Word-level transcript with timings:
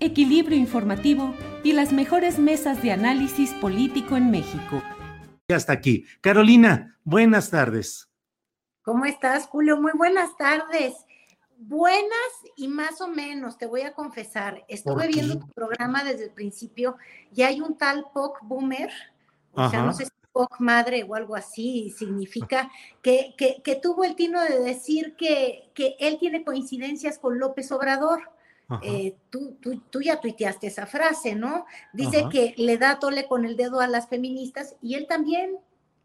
equilibrio 0.00 0.56
informativo 0.56 1.34
y 1.62 1.72
las 1.72 1.92
mejores 1.92 2.38
mesas 2.38 2.82
de 2.82 2.92
análisis 2.92 3.52
político 3.54 4.16
en 4.16 4.30
México. 4.30 4.82
Ya 5.48 5.56
está 5.56 5.74
aquí. 5.74 6.06
Carolina, 6.20 6.98
buenas 7.04 7.50
tardes. 7.50 8.08
¿Cómo 8.82 9.04
estás, 9.04 9.46
Julio? 9.46 9.80
Muy 9.80 9.92
buenas 9.92 10.36
tardes. 10.36 10.94
Buenas 11.58 12.30
y 12.56 12.68
más 12.68 13.02
o 13.02 13.08
menos, 13.08 13.58
te 13.58 13.66
voy 13.66 13.82
a 13.82 13.92
confesar. 13.92 14.64
Estuve 14.68 15.08
viendo 15.08 15.38
tu 15.38 15.46
programa 15.48 16.02
desde 16.02 16.24
el 16.24 16.30
principio 16.30 16.96
y 17.34 17.42
hay 17.42 17.60
un 17.60 17.76
tal 17.76 18.06
POC 18.14 18.38
Boomer, 18.42 18.90
o 19.52 19.68
sea, 19.68 19.82
no 19.82 19.92
sé 19.92 20.06
si 20.06 20.10
POC 20.32 20.60
Madre 20.60 21.04
o 21.04 21.14
algo 21.14 21.36
así, 21.36 21.90
significa 21.90 22.70
que, 23.02 23.34
que, 23.36 23.76
tuvo 23.76 24.04
el 24.04 24.16
tino 24.16 24.40
de 24.42 24.58
decir 24.60 25.16
que, 25.16 25.70
que 25.74 25.96
él 26.00 26.16
tiene 26.18 26.44
coincidencias 26.44 27.18
con 27.18 27.38
López 27.38 27.70
Obrador. 27.72 28.30
Eh, 28.82 29.16
tú, 29.30 29.56
tú, 29.90 30.00
ya 30.00 30.20
tuiteaste 30.20 30.68
esa 30.68 30.86
frase, 30.86 31.34
¿no? 31.34 31.66
Dice 31.92 32.26
que 32.30 32.54
le 32.56 32.78
da 32.78 32.98
tole 32.98 33.26
con 33.26 33.44
el 33.44 33.56
dedo 33.56 33.80
a 33.80 33.88
las 33.88 34.08
feministas 34.08 34.76
y 34.80 34.94
él 34.94 35.06
también 35.08 35.56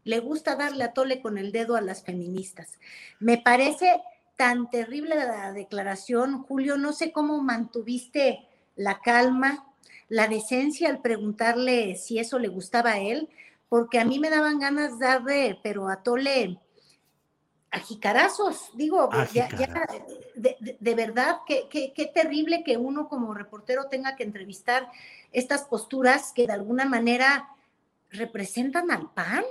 le 0.04 0.20
gusta 0.20 0.56
darle 0.56 0.84
a 0.84 0.92
tole 0.92 1.20
con 1.20 1.38
el 1.38 1.52
dedo 1.52 1.76
a 1.76 1.80
las 1.80 2.02
feministas. 2.02 2.78
Me 3.20 3.38
parece 3.38 4.00
tan 4.36 4.70
terrible 4.70 5.16
la 5.16 5.52
declaración, 5.52 6.42
Julio, 6.42 6.76
no 6.76 6.92
sé 6.92 7.12
cómo 7.12 7.40
mantuviste 7.40 8.46
la 8.74 9.00
calma, 9.00 9.66
la 10.08 10.28
decencia 10.28 10.88
al 10.88 11.00
preguntarle 11.00 11.96
si 11.96 12.18
eso 12.18 12.38
le 12.38 12.48
gustaba 12.48 12.92
a 12.92 12.98
él, 12.98 13.28
porque 13.68 13.98
a 13.98 14.04
mí 14.04 14.18
me 14.18 14.30
daban 14.30 14.58
ganas 14.58 14.98
de 14.98 15.06
darle, 15.06 15.60
pero 15.62 15.88
a 15.88 16.02
tole 16.02 16.58
a 17.70 17.80
jicarazos, 17.80 18.70
digo, 18.74 19.10
ya, 19.32 19.48
de, 20.34 20.94
verdad, 20.94 21.38
qué, 21.46 22.10
terrible 22.14 22.62
que 22.64 22.76
uno 22.76 23.08
como 23.08 23.34
reportero 23.34 23.86
tenga 23.90 24.16
que 24.16 24.22
entrevistar 24.22 24.88
estas 25.32 25.64
posturas 25.64 26.32
que 26.34 26.46
de 26.46 26.52
alguna 26.52 26.84
manera 26.84 27.48
representan 28.10 28.90
al 28.90 29.10
PAN. 29.12 29.44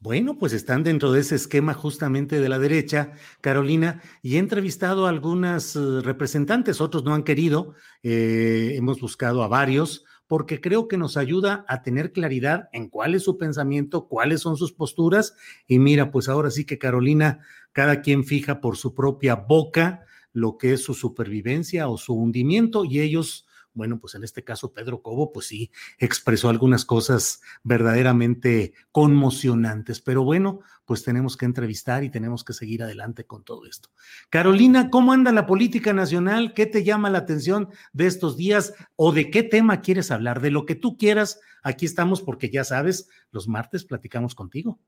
Bueno, 0.00 0.38
pues 0.38 0.52
están 0.52 0.82
dentro 0.84 1.12
de 1.12 1.20
ese 1.20 1.36
esquema 1.36 1.74
justamente 1.74 2.40
de 2.40 2.48
la 2.48 2.58
derecha, 2.58 3.12
Carolina, 3.40 4.02
y 4.22 4.36
he 4.36 4.38
entrevistado 4.38 5.06
a 5.06 5.08
algunas 5.08 5.74
eh, 5.76 6.00
representantes, 6.02 6.80
otros 6.80 7.04
no 7.04 7.14
han 7.14 7.24
querido, 7.24 7.74
eh, 8.02 8.74
hemos 8.74 9.00
buscado 9.00 9.42
a 9.42 9.48
varios, 9.48 10.04
porque 10.26 10.60
creo 10.60 10.88
que 10.88 10.98
nos 10.98 11.16
ayuda 11.16 11.64
a 11.68 11.82
tener 11.82 12.12
claridad 12.12 12.68
en 12.72 12.88
cuál 12.88 13.14
es 13.14 13.22
su 13.22 13.38
pensamiento, 13.38 14.08
cuáles 14.08 14.40
son 14.40 14.56
sus 14.56 14.72
posturas. 14.72 15.36
Y 15.66 15.78
mira, 15.78 16.10
pues 16.10 16.28
ahora 16.28 16.50
sí 16.50 16.64
que 16.64 16.78
Carolina, 16.78 17.40
cada 17.72 18.02
quien 18.02 18.24
fija 18.24 18.60
por 18.60 18.76
su 18.76 18.94
propia 18.94 19.36
boca 19.36 20.04
lo 20.32 20.58
que 20.58 20.74
es 20.74 20.82
su 20.82 20.94
supervivencia 20.94 21.88
o 21.88 21.96
su 21.96 22.14
hundimiento 22.14 22.84
y 22.84 23.00
ellos 23.00 23.46
bueno, 23.76 24.00
pues 24.00 24.14
en 24.14 24.24
este 24.24 24.42
caso 24.42 24.72
Pedro 24.72 25.02
Cobo, 25.02 25.32
pues 25.32 25.46
sí, 25.46 25.70
expresó 25.98 26.48
algunas 26.48 26.84
cosas 26.84 27.42
verdaderamente 27.62 28.72
conmocionantes, 28.90 30.00
pero 30.00 30.24
bueno, 30.24 30.60
pues 30.86 31.04
tenemos 31.04 31.36
que 31.36 31.44
entrevistar 31.44 32.02
y 32.02 32.10
tenemos 32.10 32.42
que 32.42 32.54
seguir 32.54 32.82
adelante 32.82 33.26
con 33.26 33.44
todo 33.44 33.66
esto. 33.66 33.90
Carolina, 34.30 34.88
¿cómo 34.88 35.12
anda 35.12 35.30
la 35.30 35.46
política 35.46 35.92
nacional? 35.92 36.54
¿Qué 36.54 36.64
te 36.64 36.84
llama 36.84 37.10
la 37.10 37.18
atención 37.18 37.68
de 37.92 38.06
estos 38.06 38.36
días 38.36 38.72
o 38.96 39.12
de 39.12 39.30
qué 39.30 39.42
tema 39.42 39.82
quieres 39.82 40.10
hablar? 40.10 40.40
De 40.40 40.50
lo 40.50 40.64
que 40.64 40.74
tú 40.74 40.96
quieras, 40.96 41.38
aquí 41.62 41.84
estamos 41.84 42.22
porque 42.22 42.50
ya 42.50 42.64
sabes, 42.64 43.10
los 43.30 43.46
martes 43.46 43.84
platicamos 43.84 44.34
contigo. 44.34 44.80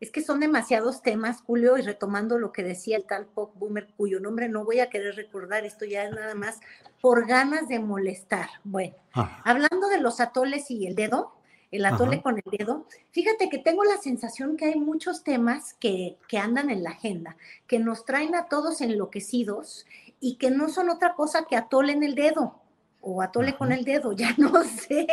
Es 0.00 0.10
que 0.10 0.22
son 0.22 0.40
demasiados 0.40 1.02
temas, 1.02 1.40
Julio, 1.40 1.78
y 1.78 1.82
retomando 1.82 2.38
lo 2.38 2.52
que 2.52 2.62
decía 2.62 2.98
el 2.98 3.04
tal 3.04 3.24
Pop 3.26 3.52
Boomer, 3.54 3.88
cuyo 3.96 4.20
nombre 4.20 4.48
no 4.48 4.64
voy 4.64 4.80
a 4.80 4.90
querer 4.90 5.16
recordar, 5.16 5.64
esto 5.64 5.86
ya 5.86 6.04
es 6.04 6.12
nada 6.12 6.34
más 6.34 6.60
por 7.00 7.26
ganas 7.26 7.66
de 7.68 7.78
molestar. 7.78 8.48
Bueno, 8.62 8.94
hablando 9.44 9.88
de 9.88 10.00
los 10.00 10.20
atoles 10.20 10.70
y 10.70 10.86
el 10.86 10.94
dedo, 10.94 11.32
el 11.70 11.86
atole 11.86 12.20
con 12.20 12.36
el 12.36 12.58
dedo, 12.58 12.86
fíjate 13.10 13.48
que 13.48 13.58
tengo 13.58 13.84
la 13.84 13.96
sensación 13.96 14.56
que 14.56 14.66
hay 14.66 14.76
muchos 14.76 15.24
temas 15.24 15.74
que, 15.74 16.18
que 16.28 16.38
andan 16.38 16.68
en 16.68 16.84
la 16.84 16.90
agenda, 16.90 17.36
que 17.66 17.78
nos 17.78 18.04
traen 18.04 18.34
a 18.34 18.48
todos 18.48 18.82
enloquecidos 18.82 19.86
y 20.20 20.36
que 20.36 20.50
no 20.50 20.68
son 20.68 20.90
otra 20.90 21.14
cosa 21.14 21.46
que 21.46 21.56
atole 21.56 21.92
en 21.92 22.02
el 22.02 22.14
dedo 22.14 22.60
o 23.08 23.22
atole 23.22 23.56
con 23.56 23.70
el 23.70 23.84
dedo, 23.84 24.12
ya 24.12 24.34
no 24.38 24.64
sé, 24.64 25.06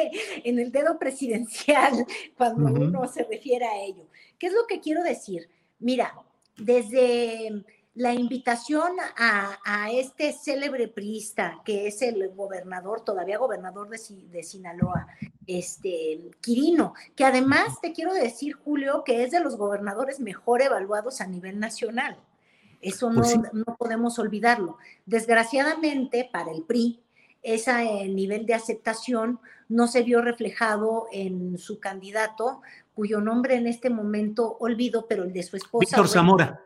en 0.43 0.57
el 0.57 0.71
dedo 0.71 0.97
presidencial, 0.97 2.05
cuando 2.37 2.65
uno 2.65 3.07
se 3.07 3.23
refiere 3.23 3.65
a 3.65 3.83
ello. 3.83 4.07
¿Qué 4.39 4.47
es 4.47 4.53
lo 4.53 4.65
que 4.67 4.79
quiero 4.79 5.03
decir? 5.03 5.47
Mira, 5.79 6.13
desde 6.57 7.63
la 7.95 8.13
invitación 8.13 8.93
a, 9.15 9.91
este 9.91 10.33
célebre 10.33 10.87
priista, 10.87 11.61
que 11.63 11.85
es 11.85 12.01
el 12.01 12.29
gobernador, 12.29 13.01
todavía 13.01 13.37
gobernador 13.37 13.87
de, 13.89 13.99
de, 14.31 14.41
Sinaloa, 14.41 15.07
este 15.45 16.31
Quirino, 16.41 16.95
que 17.15 17.25
además 17.25 17.79
te 17.81 17.93
quiero 17.93 18.13
decir, 18.13 18.53
Julio, 18.53 19.03
que 19.03 19.23
es 19.23 19.29
de 19.29 19.39
los 19.39 19.57
gobernadores 19.57 20.19
mejor 20.19 20.63
evaluados 20.63 21.21
a 21.21 21.27
nivel 21.27 21.59
nacional. 21.59 22.17
Eso 22.81 23.11
pues 23.13 23.37
no, 23.37 23.43
no 23.53 23.77
podemos 23.77 24.17
olvidarlo. 24.17 24.77
Desgraciadamente, 25.05 26.27
para 26.31 26.51
el 26.51 26.63
PRI, 26.63 27.03
ese 27.43 28.07
nivel 28.07 28.45
de 28.45 28.53
aceptación 28.53 29.39
no 29.69 29.87
se 29.87 30.03
vio 30.03 30.21
reflejado 30.21 31.07
en 31.11 31.57
su 31.57 31.79
candidato, 31.79 32.61
cuyo 32.93 33.21
nombre 33.21 33.55
en 33.55 33.67
este 33.67 33.89
momento 33.89 34.57
olvido, 34.59 35.05
pero 35.07 35.23
el 35.23 35.33
de 35.33 35.43
su 35.43 35.57
esposa. 35.57 35.81
Víctor 35.81 36.07
Zamora. 36.07 36.61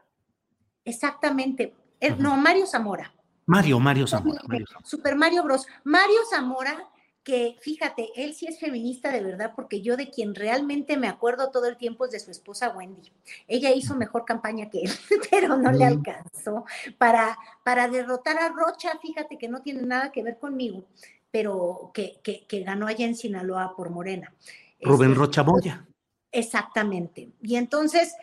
Exactamente. 0.85 1.73
Eh, 1.99 2.15
no, 2.17 2.37
Mario 2.37 2.65
Zamora. 2.65 3.11
Mario, 3.45 3.79
Mario 3.79 4.07
Zamora. 4.07 4.41
Super 4.83 5.15
Mario 5.15 5.43
Bros. 5.43 5.65
Mario 5.83 6.19
Zamora 6.29 6.87
que 7.27 7.57
fíjate, 7.59 8.07
él 8.15 8.33
sí 8.35 8.47
es 8.47 8.57
feminista 8.57 9.11
de 9.11 9.21
verdad, 9.21 9.51
porque 9.53 9.81
yo 9.81 9.97
de 9.97 10.09
quien 10.09 10.33
realmente 10.33 10.95
me 10.95 11.09
acuerdo 11.09 11.51
todo 11.51 11.67
el 11.67 11.75
tiempo 11.75 12.05
es 12.05 12.11
de 12.11 12.21
su 12.21 12.31
esposa 12.31 12.69
Wendy. 12.69 13.11
Ella 13.49 13.69
hizo 13.71 13.97
mejor 13.97 14.23
campaña 14.23 14.69
que 14.69 14.83
él, 14.83 14.91
pero 15.29 15.57
no 15.57 15.73
le 15.73 15.83
alcanzó 15.83 16.63
para, 16.97 17.37
para 17.65 17.89
derrotar 17.89 18.37
a 18.39 18.47
Rocha, 18.47 18.97
fíjate 19.01 19.37
que 19.37 19.49
no 19.49 19.61
tiene 19.61 19.81
nada 19.81 20.13
que 20.13 20.23
ver 20.23 20.39
conmigo, 20.39 20.85
pero 21.29 21.91
que, 21.93 22.21
que, 22.23 22.63
ganó 22.63 22.87
allá 22.87 23.05
en 23.05 23.17
Sinaloa 23.17 23.75
por 23.75 23.89
Morena. 23.89 24.33
Rubén 24.79 25.09
este, 25.09 25.19
Rocha 25.19 25.43
Moya. 25.43 25.85
Exactamente. 26.31 27.33
Y 27.41 27.57
entonces, 27.57 28.15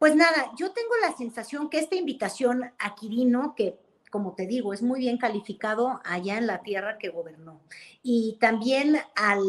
pues 0.00 0.16
nada, 0.16 0.50
yo 0.58 0.72
tengo 0.72 0.94
la 1.00 1.16
sensación 1.16 1.70
que 1.70 1.78
esta 1.78 1.94
invitación 1.94 2.72
a 2.76 2.94
Quirino, 2.96 3.54
que 3.54 3.78
como 4.12 4.34
te 4.34 4.46
digo, 4.46 4.74
es 4.74 4.82
muy 4.82 5.00
bien 5.00 5.16
calificado 5.16 6.02
allá 6.04 6.36
en 6.36 6.46
la 6.46 6.60
tierra 6.60 6.98
que 6.98 7.08
gobernó. 7.08 7.62
Y 8.02 8.36
también 8.40 8.98
al, 9.16 9.42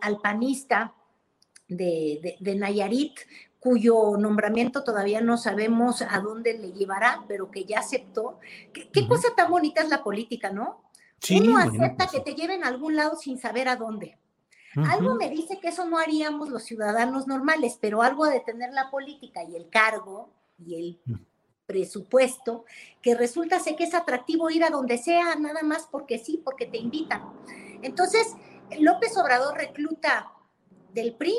al, 0.00 0.18
panista 0.18 0.92
de, 1.68 2.36
de, 2.40 2.54
Nayarit, 2.56 3.12
cuyo 3.60 4.16
nombramiento 4.18 4.82
todavía 4.82 5.20
no 5.20 5.38
sabemos 5.38 6.02
a 6.02 6.18
dónde 6.18 6.58
le 6.58 6.72
llevará, 6.72 7.24
pero 7.28 7.52
que 7.52 7.64
ya 7.64 7.78
aceptó. 7.78 8.40
Qué, 8.72 9.06
cosa 9.06 9.28
tan 9.36 9.52
bonita 9.52 9.82
es 9.82 9.88
la 9.88 10.02
política, 10.02 10.50
¿no? 10.50 10.82
Sí, 11.20 11.40
Uno 11.40 11.56
acepta 11.56 12.08
pues 12.08 12.10
que 12.10 12.20
te 12.20 12.34
lleven 12.34 12.64
a 12.64 12.68
algún 12.68 12.96
lado 12.96 13.14
sin 13.16 13.38
saber 13.38 13.68
a 13.68 13.76
dónde. 13.76 14.18
Algo 14.90 15.14
me 15.14 15.30
dice 15.30 15.58
que 15.60 15.68
eso 15.68 15.86
no 15.86 15.96
haríamos 15.96 16.50
los 16.50 16.64
ciudadanos 16.64 17.26
normales, 17.28 17.78
pero 17.80 18.02
algo 18.02 18.26
de 18.26 18.40
tener 18.40 18.74
la 18.74 18.90
política 18.90 19.42
y 19.44 19.56
el 19.56 19.70
cargo 19.70 20.28
y 20.58 20.74
el 20.74 21.00
mm. 21.06 21.14
Presupuesto, 21.66 22.64
que 23.02 23.14
resulta 23.14 23.60
ser 23.60 23.76
que 23.76 23.84
es 23.84 23.94
atractivo 23.94 24.50
ir 24.50 24.64
a 24.64 24.70
donde 24.70 24.98
sea, 24.98 25.36
nada 25.36 25.62
más 25.62 25.88
porque 25.90 26.18
sí, 26.18 26.40
porque 26.42 26.66
te 26.66 26.78
invitan. 26.78 27.22
Entonces, 27.82 28.34
López 28.78 29.16
Obrador 29.16 29.56
recluta 29.56 30.32
del 30.94 31.14
PRI 31.14 31.34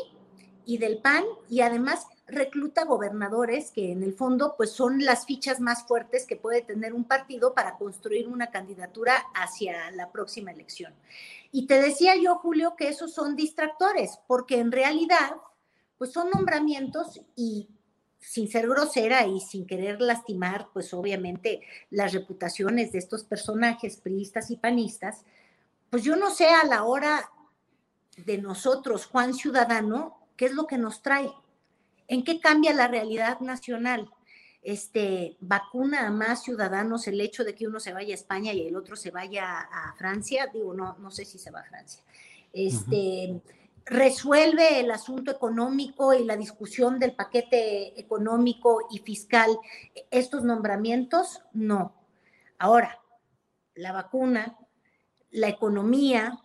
y 0.65 0.77
del 0.77 0.99
PAN 0.99 1.23
y 1.49 1.61
además 1.61 2.05
recluta 2.27 2.83
gobernadores 2.83 3.71
que 3.71 3.91
en 3.91 4.03
el 4.03 4.13
fondo 4.13 4.55
pues 4.57 4.71
son 4.71 5.03
las 5.05 5.25
fichas 5.25 5.61
más 5.61 5.87
fuertes 5.87 6.25
que 6.27 6.35
puede 6.35 6.61
tener 6.61 6.93
un 6.93 7.05
partido 7.05 7.53
para 7.53 7.77
construir 7.77 8.27
una 8.27 8.51
candidatura 8.51 9.13
hacia 9.33 9.89
la 9.91 10.11
próxima 10.11 10.51
elección. 10.51 10.93
Y 11.51 11.67
te 11.67 11.81
decía 11.81 12.15
yo, 12.21 12.35
Julio, 12.35 12.75
que 12.77 12.89
esos 12.89 13.13
son 13.13 13.35
distractores, 13.37 14.19
porque 14.27 14.59
en 14.59 14.71
realidad 14.71 15.37
pues 15.97 16.11
son 16.11 16.29
nombramientos 16.29 17.21
y 17.35 17.69
sin 18.19 18.49
ser 18.49 18.67
grosera 18.67 19.25
y 19.25 19.39
sin 19.39 19.65
querer 19.65 20.01
lastimar, 20.01 20.69
pues 20.73 20.93
obviamente 20.93 21.61
las 21.89 22.13
reputaciones 22.13 22.91
de 22.91 22.99
estos 22.99 23.23
personajes 23.23 23.97
priistas 23.97 24.51
y 24.51 24.57
panistas, 24.57 25.23
pues 25.89 26.03
yo 26.03 26.15
no 26.15 26.31
sé 26.31 26.47
a 26.49 26.65
la 26.65 26.83
hora 26.83 27.29
de 28.17 28.37
nosotros, 28.39 29.05
Juan 29.05 29.33
Ciudadano, 29.33 30.17
qué 30.35 30.45
es 30.45 30.53
lo 30.53 30.67
que 30.67 30.77
nos 30.77 31.01
trae, 31.01 31.31
en 32.07 32.23
qué 32.23 32.39
cambia 32.39 32.73
la 32.73 32.87
realidad 32.87 33.39
nacional. 33.39 34.09
Este, 34.63 35.37
vacuna 35.39 36.07
a 36.07 36.11
más 36.11 36.43
ciudadanos 36.43 37.07
el 37.07 37.21
hecho 37.21 37.45
de 37.45 37.55
que 37.55 37.67
uno 37.67 37.79
se 37.79 37.93
vaya 37.93 38.13
a 38.13 38.15
España 38.15 38.51
y 38.51 38.67
el 38.67 38.75
otro 38.75 38.97
se 38.97 39.11
vaya 39.11 39.59
a 39.59 39.93
Francia, 39.97 40.49
digo, 40.51 40.73
no, 40.73 40.97
no 40.97 41.09
sé 41.09 41.23
si 41.23 41.37
se 41.37 41.51
va 41.51 41.61
a 41.61 41.63
Francia. 41.63 42.03
Este, 42.51 43.39
resuelve 43.87 44.79
el 44.79 44.91
asunto 44.91 45.31
económico 45.31 46.13
y 46.13 46.23
la 46.23 46.37
discusión 46.37 46.99
del 46.99 47.13
paquete 47.13 47.99
económico 47.99 48.87
y 48.91 48.99
fiscal 48.99 49.57
estos 50.11 50.43
nombramientos, 50.43 51.41
no. 51.53 51.95
Ahora, 52.59 52.99
la 53.75 53.91
vacuna 53.91 54.57
la 55.31 55.47
economía, 55.47 56.39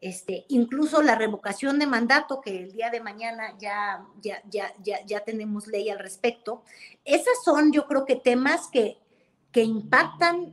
este, 0.00 0.44
incluso 0.48 1.02
la 1.02 1.16
revocación 1.16 1.78
de 1.78 1.86
mandato, 1.86 2.40
que 2.40 2.56
el 2.56 2.72
día 2.72 2.90
de 2.90 3.00
mañana 3.00 3.56
ya, 3.58 4.06
ya, 4.20 4.42
ya, 4.48 4.72
ya, 4.82 5.04
ya 5.04 5.20
tenemos 5.20 5.66
ley 5.66 5.90
al 5.90 5.98
respecto. 5.98 6.62
Esas 7.04 7.42
son, 7.44 7.72
yo 7.72 7.86
creo 7.86 8.04
que 8.04 8.16
temas 8.16 8.68
que, 8.68 8.98
que 9.50 9.62
impactan 9.62 10.52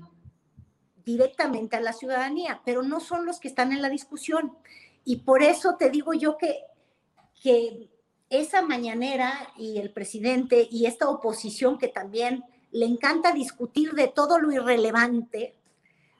directamente 1.03 1.75
a 1.75 1.81
la 1.81 1.93
ciudadanía, 1.93 2.61
pero 2.65 2.81
no 2.81 2.99
son 2.99 3.25
los 3.25 3.39
que 3.39 3.47
están 3.47 3.71
en 3.71 3.81
la 3.81 3.89
discusión. 3.89 4.57
Y 5.05 5.17
por 5.17 5.43
eso 5.43 5.75
te 5.77 5.89
digo 5.89 6.13
yo 6.13 6.37
que, 6.37 6.63
que 7.41 7.89
esa 8.29 8.61
mañanera 8.63 9.31
y 9.55 9.77
el 9.77 9.91
presidente 9.91 10.67
y 10.69 10.87
esta 10.87 11.07
oposición 11.09 11.77
que 11.77 11.87
también 11.87 12.43
le 12.71 12.85
encanta 12.85 13.31
discutir 13.31 13.93
de 13.93 14.07
todo 14.07 14.39
lo 14.39 14.51
irrelevante, 14.51 15.55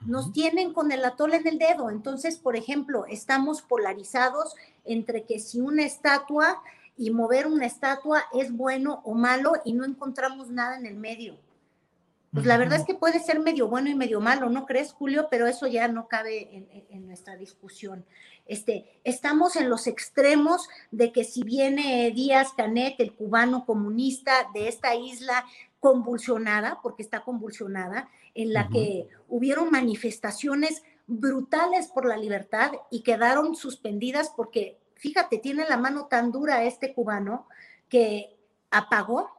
nos 0.05 0.31
tienen 0.31 0.71
con 0.71 0.91
el 0.91 1.03
atole 1.03 1.37
en 1.37 1.47
el 1.47 1.57
dedo. 1.57 1.89
Entonces, 1.89 2.37
por 2.37 2.55
ejemplo, 2.55 3.05
estamos 3.07 3.61
polarizados 3.61 4.53
entre 4.85 5.25
que 5.25 5.39
si 5.39 5.59
una 5.59 5.83
estatua 5.83 6.61
y 6.95 7.09
mover 7.09 7.47
una 7.47 7.65
estatua 7.65 8.23
es 8.33 8.51
bueno 8.55 9.01
o 9.03 9.15
malo 9.15 9.53
y 9.65 9.73
no 9.73 9.83
encontramos 9.83 10.49
nada 10.49 10.77
en 10.77 10.85
el 10.85 10.95
medio. 10.95 11.37
Pues 12.35 12.47
la 12.47 12.57
verdad 12.57 12.81
es 12.81 12.85
que 12.85 12.95
puede 12.95 13.21
ser 13.21 13.39
medio 13.39 13.69
bueno 13.69 13.89
y 13.89 13.95
medio 13.95 14.19
malo, 14.19 14.49
¿no 14.49 14.65
crees, 14.65 14.91
Julio? 14.91 15.29
Pero 15.31 15.47
eso 15.47 15.67
ya 15.67 15.87
no 15.87 16.09
cabe 16.09 16.67
en, 16.89 17.07
nuestra 17.07 17.37
discusión. 17.37 18.05
Este, 18.45 18.99
estamos 19.05 19.55
en 19.55 19.69
los 19.69 19.87
extremos 19.87 20.67
de 20.91 21.13
que 21.13 21.23
si 21.23 21.43
viene 21.43 22.11
Díaz 22.13 22.49
Canet, 22.51 22.95
el 22.97 23.13
cubano 23.13 23.65
comunista 23.65 24.49
de 24.53 24.67
esta 24.67 24.95
isla 24.95 25.45
convulsionada, 25.79 26.79
porque 26.83 27.03
está 27.03 27.21
convulsionada, 27.21 28.09
en 28.33 28.51
la 28.51 28.67
que 28.67 29.07
hubieron 29.29 29.71
manifestaciones 29.71 30.83
brutales 31.07 31.87
por 31.87 32.05
la 32.05 32.17
libertad 32.17 32.73
y 32.91 32.99
quedaron 33.01 33.55
suspendidas 33.55 34.29
porque, 34.35 34.77
fíjate, 34.95 35.37
tiene 35.37 35.65
la 35.69 35.77
mano 35.77 36.07
tan 36.07 36.33
dura 36.33 36.65
este 36.65 36.93
cubano 36.93 37.47
que 37.87 38.35
apagó 38.71 39.34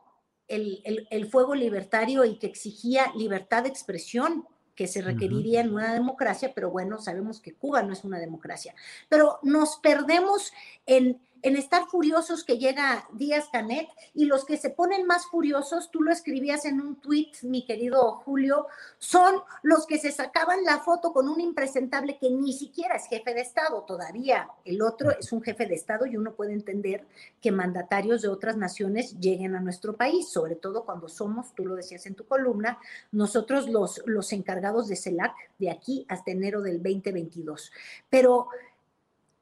el, 0.48 1.28
fuego 1.30 1.54
libertario 1.54 2.24
y 2.24 2.38
que 2.38 2.46
exigía 2.46 3.12
libertad 3.16 3.64
de 3.64 3.68
expresión 3.68 4.46
que 4.74 4.86
se 4.86 5.00
requeriría 5.00 5.62
en 5.62 5.72
una 5.72 5.94
democracia, 5.94 6.52
pero 6.54 6.70
bueno, 6.70 6.98
sabemos 6.98 7.40
que 7.40 7.54
Cuba 7.54 7.82
no 7.82 7.94
es 7.94 8.04
una 8.04 8.18
democracia. 8.18 8.74
Pero 9.08 9.38
nos 9.42 9.78
perdemos 9.78 10.52
en 10.84 11.18
en 11.46 11.54
estar 11.54 11.86
furiosos 11.86 12.42
que 12.42 12.58
llega 12.58 13.08
Díaz 13.12 13.48
Canet 13.52 13.86
y 14.14 14.24
los 14.24 14.44
que 14.44 14.56
se 14.56 14.70
ponen 14.70 15.06
más 15.06 15.26
furiosos, 15.26 15.92
tú 15.92 16.02
lo 16.02 16.10
escribías 16.10 16.64
en 16.64 16.80
un 16.80 16.96
tweet, 16.96 17.30
mi 17.42 17.64
querido 17.64 18.16
Julio, 18.24 18.66
son 18.98 19.36
los 19.62 19.86
que 19.86 19.98
se 19.98 20.10
sacaban 20.10 20.64
la 20.64 20.80
foto 20.80 21.12
con 21.12 21.28
un 21.28 21.40
impresentable 21.40 22.18
que 22.18 22.30
ni 22.30 22.52
siquiera 22.52 22.96
es 22.96 23.06
jefe 23.06 23.32
de 23.32 23.42
Estado 23.42 23.84
todavía. 23.86 24.48
El 24.64 24.82
otro 24.82 25.12
es 25.12 25.30
un 25.30 25.40
jefe 25.40 25.66
de 25.66 25.76
Estado 25.76 26.04
y 26.06 26.16
uno 26.16 26.34
puede 26.34 26.52
entender 26.52 27.06
que 27.40 27.52
mandatarios 27.52 28.22
de 28.22 28.28
otras 28.28 28.56
naciones 28.56 29.16
lleguen 29.20 29.54
a 29.54 29.60
nuestro 29.60 29.96
país, 29.96 30.28
sobre 30.28 30.56
todo 30.56 30.84
cuando 30.84 31.08
somos, 31.08 31.54
tú 31.54 31.64
lo 31.64 31.76
decías 31.76 32.06
en 32.06 32.16
tu 32.16 32.26
columna, 32.26 32.80
nosotros 33.12 33.68
los, 33.68 34.02
los 34.06 34.32
encargados 34.32 34.88
de 34.88 34.96
CELAC 34.96 35.32
de 35.60 35.70
aquí 35.70 36.06
hasta 36.08 36.32
enero 36.32 36.60
del 36.60 36.82
2022. 36.82 37.70
Pero 38.10 38.48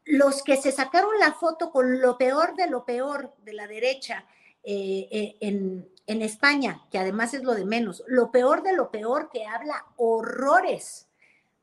los 0.05 0.43
que 0.43 0.57
se 0.57 0.73
sacaron 0.73 1.19
la 1.19 1.33
foto 1.33 1.71
con 1.71 2.01
lo 2.01 2.19
peor 2.19 2.57
de 2.57 2.69
lo 2.69 2.85
peor 2.85 3.35
de 3.45 3.53
la 3.55 3.67
derecha 3.67 4.27
eh, 4.63 5.09
eh, 5.11 5.37
en, 5.41 5.89
en, 6.07 6.23
España, 6.23 6.83
que 6.91 6.99
además 6.99 7.35
es 7.35 7.43
lo 7.43 7.55
de 7.55 7.65
menos, 7.65 8.03
lo 8.07 8.31
peor 8.31 8.63
de 8.63 8.75
lo 8.75 8.91
peor 8.91 9.31
que 9.31 9.47
habla 9.47 9.87
horrores 9.97 11.09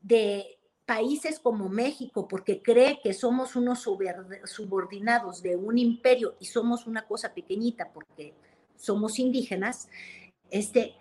de 0.02 0.60
países 0.86 1.40
como 1.40 1.70
México, 1.70 2.28
porque 2.28 2.62
cree 2.62 3.00
que 3.02 3.14
somos 3.14 3.56
unos 3.56 3.82
subordinados 3.82 5.42
de 5.42 5.56
un 5.56 5.78
imperio 5.78 6.36
y 6.40 6.46
somos 6.46 6.86
una 6.86 7.08
cosa 7.08 7.34
pequeñita 7.34 7.92
porque 7.94 8.34
somos 8.76 9.18
indígenas, 9.20 9.88
este, 10.50 10.96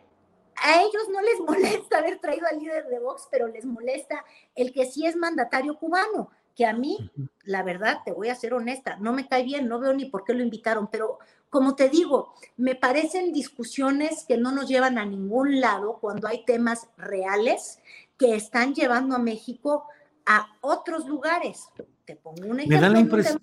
a 0.54 0.80
ellos 0.82 1.08
no 1.10 1.20
les 1.20 1.40
molesta 1.46 1.98
haber 1.98 2.20
traído 2.20 2.46
al 2.46 2.58
líder 2.58 2.86
de 2.86 2.98
Vox, 3.00 3.26
pero 3.30 3.48
les 3.48 3.64
molesta 3.64 4.24
el 4.54 4.72
que 4.72 4.86
sí 4.86 5.06
es 5.06 5.16
mandatario 5.16 5.76
cubano 5.78 6.30
que 6.56 6.66
a 6.66 6.72
mí, 6.72 7.10
la 7.44 7.62
verdad, 7.62 7.98
te 8.04 8.12
voy 8.12 8.28
a 8.28 8.34
ser 8.34 8.54
honesta, 8.54 8.96
no 9.00 9.12
me 9.12 9.26
cae 9.26 9.44
bien, 9.44 9.68
no 9.68 9.80
veo 9.80 9.92
ni 9.92 10.06
por 10.06 10.24
qué 10.24 10.34
lo 10.34 10.42
invitaron, 10.42 10.88
pero 10.90 11.18
como 11.48 11.74
te 11.74 11.88
digo, 11.88 12.34
me 12.56 12.76
parecen 12.76 13.32
discusiones 13.32 14.24
que 14.26 14.36
no 14.36 14.52
nos 14.52 14.68
llevan 14.68 14.98
a 14.98 15.04
ningún 15.04 15.60
lado 15.60 15.98
cuando 16.00 16.28
hay 16.28 16.44
temas 16.44 16.88
reales 16.96 17.80
que 18.16 18.34
están 18.34 18.74
llevando 18.74 19.16
a 19.16 19.18
México 19.18 19.84
a 20.26 20.46
otros 20.60 21.06
lugares. 21.08 21.68
Te 22.04 22.14
pongo 22.16 22.46
un 22.46 22.60
ejemplo. 22.60 22.76
Me 22.76 22.80
da 22.80 22.88
la 22.88 23.00
impresión. 23.00 23.42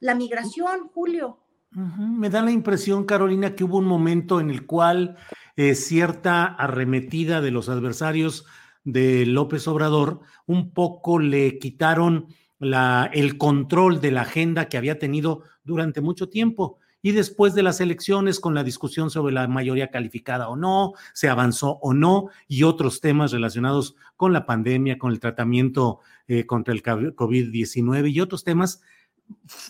La 0.00 0.14
migración, 0.14 0.88
Julio. 0.94 1.38
Me 1.70 2.30
da 2.30 2.42
la 2.42 2.52
impresión, 2.52 3.04
Carolina, 3.04 3.54
que 3.54 3.64
hubo 3.64 3.78
un 3.78 3.86
momento 3.86 4.40
en 4.40 4.50
el 4.50 4.66
cual 4.66 5.16
eh, 5.56 5.74
cierta 5.74 6.44
arremetida 6.44 7.40
de 7.40 7.50
los 7.50 7.68
adversarios 7.68 8.46
de 8.86 9.26
López 9.26 9.66
Obrador, 9.68 10.20
un 10.46 10.70
poco 10.70 11.18
le 11.18 11.58
quitaron 11.58 12.28
la, 12.58 13.10
el 13.12 13.36
control 13.36 14.00
de 14.00 14.12
la 14.12 14.22
agenda 14.22 14.68
que 14.68 14.78
había 14.78 14.98
tenido 14.98 15.42
durante 15.64 16.00
mucho 16.00 16.30
tiempo. 16.30 16.78
Y 17.02 17.12
después 17.12 17.54
de 17.54 17.62
las 17.62 17.80
elecciones, 17.80 18.40
con 18.40 18.54
la 18.54 18.64
discusión 18.64 19.10
sobre 19.10 19.34
la 19.34 19.46
mayoría 19.48 19.90
calificada 19.90 20.48
o 20.48 20.56
no, 20.56 20.94
se 21.12 21.28
avanzó 21.28 21.78
o 21.82 21.94
no, 21.94 22.30
y 22.48 22.62
otros 22.62 23.00
temas 23.00 23.32
relacionados 23.32 23.96
con 24.16 24.32
la 24.32 24.46
pandemia, 24.46 24.98
con 24.98 25.12
el 25.12 25.20
tratamiento 25.20 26.00
eh, 26.28 26.46
contra 26.46 26.72
el 26.72 26.82
COVID-19 26.82 28.10
y 28.12 28.20
otros 28.20 28.44
temas, 28.44 28.82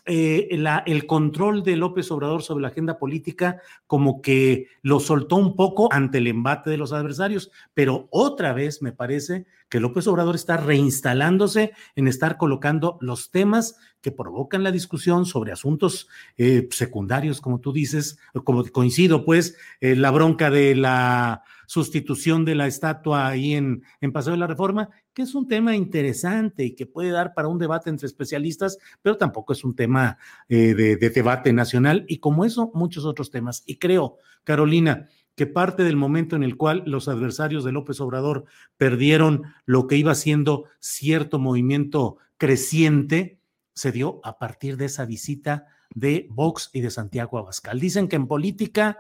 eh, 0.06 0.48
el 0.86 1.06
control 1.06 1.62
de 1.62 1.76
López 1.76 2.10
Obrador 2.10 2.42
sobre 2.42 2.62
la 2.62 2.68
agenda 2.68 2.98
política 2.98 3.60
como 3.86 4.22
que 4.22 4.68
lo 4.82 5.00
soltó 5.00 5.36
un 5.36 5.56
poco 5.56 5.92
ante 5.92 6.18
el 6.18 6.26
embate 6.26 6.70
de 6.70 6.76
los 6.76 6.92
adversarios, 6.92 7.50
pero 7.74 8.08
otra 8.10 8.52
vez 8.52 8.82
me 8.82 8.92
parece 8.92 9.46
que 9.68 9.80
López 9.80 10.06
Obrador 10.06 10.34
está 10.34 10.56
reinstalándose 10.56 11.72
en 11.94 12.08
estar 12.08 12.36
colocando 12.36 12.98
los 13.00 13.30
temas 13.30 13.76
que 14.00 14.12
provocan 14.12 14.62
la 14.62 14.70
discusión 14.70 15.26
sobre 15.26 15.52
asuntos 15.52 16.08
eh, 16.36 16.68
secundarios, 16.70 17.40
como 17.40 17.60
tú 17.60 17.72
dices, 17.72 18.18
como 18.44 18.64
coincido, 18.66 19.24
pues, 19.24 19.56
eh, 19.80 19.96
la 19.96 20.10
bronca 20.10 20.50
de 20.50 20.76
la 20.76 21.42
sustitución 21.66 22.44
de 22.44 22.54
la 22.54 22.68
estatua 22.68 23.26
ahí 23.26 23.54
en, 23.54 23.82
en 24.00 24.12
Paseo 24.12 24.32
de 24.32 24.38
la 24.38 24.46
Reforma, 24.46 24.90
que 25.16 25.22
es 25.22 25.34
un 25.34 25.48
tema 25.48 25.74
interesante 25.74 26.62
y 26.62 26.74
que 26.74 26.84
puede 26.84 27.10
dar 27.10 27.32
para 27.32 27.48
un 27.48 27.56
debate 27.56 27.88
entre 27.88 28.06
especialistas, 28.06 28.76
pero 29.00 29.16
tampoco 29.16 29.54
es 29.54 29.64
un 29.64 29.74
tema 29.74 30.18
eh, 30.46 30.74
de, 30.74 30.96
de 30.96 31.08
debate 31.08 31.54
nacional 31.54 32.04
y 32.06 32.18
como 32.18 32.44
eso, 32.44 32.70
muchos 32.74 33.06
otros 33.06 33.30
temas. 33.30 33.62
Y 33.64 33.78
creo, 33.78 34.18
Carolina, 34.44 35.08
que 35.34 35.46
parte 35.46 35.84
del 35.84 35.96
momento 35.96 36.36
en 36.36 36.42
el 36.42 36.58
cual 36.58 36.82
los 36.84 37.08
adversarios 37.08 37.64
de 37.64 37.72
López 37.72 37.98
Obrador 38.02 38.44
perdieron 38.76 39.44
lo 39.64 39.86
que 39.86 39.96
iba 39.96 40.14
siendo 40.14 40.64
cierto 40.80 41.38
movimiento 41.38 42.18
creciente, 42.36 43.40
se 43.72 43.92
dio 43.92 44.20
a 44.22 44.38
partir 44.38 44.76
de 44.76 44.84
esa 44.84 45.06
visita 45.06 45.64
de 45.94 46.26
Vox 46.28 46.68
y 46.74 46.82
de 46.82 46.90
Santiago 46.90 47.38
Abascal. 47.38 47.80
Dicen 47.80 48.08
que 48.08 48.16
en 48.16 48.26
política 48.26 48.98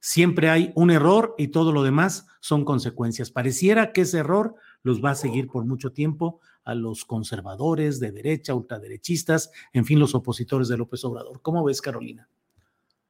siempre 0.00 0.48
hay 0.48 0.72
un 0.74 0.90
error 0.90 1.34
y 1.36 1.48
todo 1.48 1.72
lo 1.72 1.82
demás 1.82 2.26
son 2.40 2.64
consecuencias. 2.64 3.30
Pareciera 3.30 3.92
que 3.92 4.02
ese 4.02 4.20
error 4.20 4.54
los 4.82 5.04
va 5.04 5.10
a 5.10 5.14
seguir 5.14 5.48
por 5.48 5.64
mucho 5.64 5.92
tiempo 5.92 6.40
a 6.64 6.74
los 6.74 7.04
conservadores 7.04 7.98
de 8.00 8.12
derecha, 8.12 8.54
ultraderechistas, 8.54 9.50
en 9.72 9.84
fin, 9.84 9.98
los 9.98 10.14
opositores 10.14 10.68
de 10.68 10.76
López 10.76 11.04
Obrador. 11.04 11.40
¿Cómo 11.40 11.64
ves, 11.64 11.80
Carolina? 11.80 12.28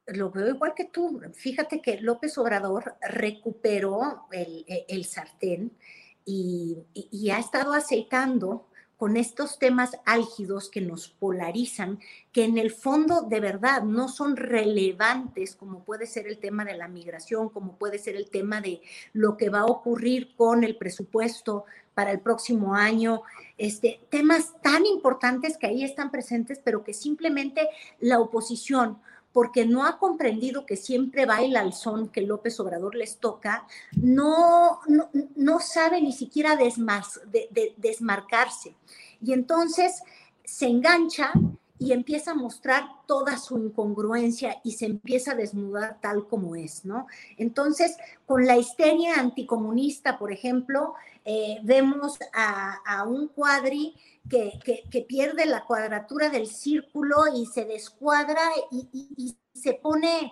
Lo 0.07 0.31
veo 0.31 0.47
igual 0.47 0.73
que 0.75 0.85
tú. 0.85 1.21
Fíjate 1.33 1.81
que 1.81 1.99
López 2.01 2.37
Obrador 2.37 2.95
recuperó 3.01 4.27
el, 4.31 5.05
sartén 5.05 5.73
y, 6.25 6.77
y 6.93 7.29
ha 7.29 7.39
estado 7.39 7.73
aceitando 7.73 8.68
con 8.99 9.15
estos 9.15 9.59
temas 9.59 9.97
álgidos 10.03 10.69
que 10.69 10.81
nos 10.81 11.07
polarizan, 11.07 11.99
que 12.33 12.43
en 12.43 12.57
el 12.57 12.69
fondo 12.69 13.21
de 13.21 13.39
verdad 13.39 13.83
no 13.83 14.09
son 14.09 14.35
relevantes, 14.35 15.55
como 15.55 15.85
puede 15.85 16.05
ser 16.05 16.27
el 16.27 16.37
tema 16.37 16.65
de 16.65 16.75
la 16.75 16.89
migración, 16.89 17.47
como 17.47 17.77
puede 17.77 17.97
ser 17.97 18.17
el 18.17 18.29
tema 18.29 18.59
de 18.59 18.81
lo 19.13 19.37
que 19.37 19.47
va 19.47 19.61
a 19.61 19.67
ocurrir 19.67 20.35
con 20.35 20.65
el 20.65 20.75
presupuesto 20.75 21.63
para 21.93 22.11
el 22.11 22.19
próximo 22.19 22.75
año, 22.75 23.21
este, 23.57 24.01
temas 24.09 24.53
tan 24.61 24.85
importantes 24.85 25.57
que 25.57 25.67
ahí 25.67 25.85
están 25.85 26.11
presentes, 26.11 26.59
pero 26.61 26.83
que 26.83 26.93
simplemente 26.93 27.69
la 28.01 28.19
oposición 28.19 28.99
porque 29.31 29.65
no 29.65 29.85
ha 29.85 29.97
comprendido 29.97 30.65
que 30.65 30.75
siempre 30.75 31.25
baila 31.25 31.59
al 31.61 31.73
son 31.73 32.09
que 32.09 32.21
López 32.21 32.59
Obrador 32.59 32.95
les 32.95 33.17
toca, 33.17 33.65
no, 33.93 34.79
no, 35.35 35.59
sabe 35.59 36.01
ni 36.01 36.11
siquiera 36.11 36.57
desmarcarse. 37.77 38.75
Y 39.21 39.33
entonces 39.33 40.01
se 40.43 40.67
engancha 40.67 41.31
y 41.79 41.93
empieza 41.93 42.31
a 42.31 42.35
mostrar 42.35 42.83
toda 43.07 43.37
su 43.37 43.57
incongruencia 43.57 44.59
y 44.63 44.73
se 44.73 44.85
empieza 44.85 45.31
a 45.31 45.35
desnudar 45.35 45.97
tal 46.01 46.27
como 46.27 46.55
es, 46.55 46.83
¿no? 46.83 47.07
Entonces, 47.37 47.95
con 48.25 48.45
la 48.45 48.57
histeria 48.57 49.15
anticomunista, 49.15 50.19
por 50.19 50.33
ejemplo, 50.33 50.93
eh, 51.23 51.59
vemos 51.63 52.19
a, 52.33 53.05
un 53.07 53.29
cuadri 53.29 53.95
que, 54.29 54.59
pierde 55.07 55.45
la 55.45 55.63
cuadratura 55.63 56.29
del 56.29 56.47
círculo 56.47 57.23
y 57.33 57.45
se 57.45 57.65
descuadra 57.65 58.41
y, 58.71 59.35
se 59.53 59.73
pone 59.73 60.31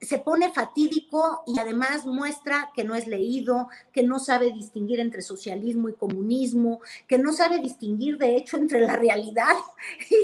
se 0.00 0.18
pone 0.18 0.52
fatídico 0.52 1.42
y 1.46 1.58
además 1.58 2.06
muestra 2.06 2.70
que 2.74 2.84
no 2.84 2.94
es 2.94 3.06
leído, 3.06 3.68
que 3.92 4.02
no 4.02 4.18
sabe 4.18 4.52
distinguir 4.52 5.00
entre 5.00 5.22
socialismo 5.22 5.88
y 5.88 5.94
comunismo, 5.94 6.80
que 7.06 7.18
no 7.18 7.32
sabe 7.32 7.58
distinguir 7.58 8.16
de 8.18 8.36
hecho 8.36 8.56
entre 8.56 8.80
la 8.80 8.96
realidad 8.96 9.56